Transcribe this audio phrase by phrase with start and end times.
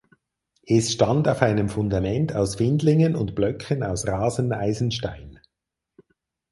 [0.65, 5.37] Es stand auf einem Fundament aus Findlingen und Blöcken aus Raseneisenstein.